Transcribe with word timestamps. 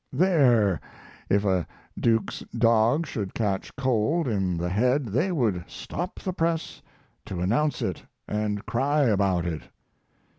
There, 0.11 0.81
if 1.29 1.45
a 1.45 1.67
Duke's 1.95 2.43
dog 2.57 3.05
should 3.05 3.35
catch 3.35 3.75
cold 3.75 4.27
in 4.27 4.57
the 4.57 4.69
head 4.71 5.05
they 5.05 5.31
would 5.31 5.63
stop 5.67 6.17
the 6.19 6.33
press 6.33 6.81
to 7.25 7.39
announce 7.39 7.83
it 7.83 8.03
and 8.27 8.65
cry 8.65 9.01
about 9.01 9.45
it. 9.45 9.61